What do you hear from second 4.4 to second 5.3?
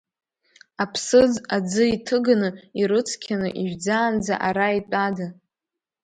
ара итәада?